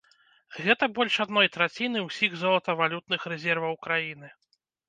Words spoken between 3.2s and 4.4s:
рэзерваў краіны.